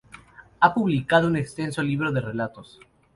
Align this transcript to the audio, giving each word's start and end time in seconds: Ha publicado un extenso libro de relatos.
Ha 0.61 0.73
publicado 0.73 1.27
un 1.27 1.35
extenso 1.35 1.83
libro 1.83 2.11
de 2.11 2.21
relatos. 2.21 2.79